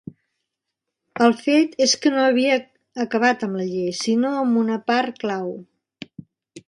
El 1.25 1.35
fet 1.41 1.75
és 1.87 1.93
que 2.05 2.13
no 2.15 2.23
havia 2.29 2.55
acabat 3.05 3.45
amb 3.49 3.61
la 3.63 3.69
llei 3.75 3.93
sinó 4.01 4.33
amb 4.41 4.61
una 4.63 4.79
part 4.89 5.25
clau. 5.27 5.55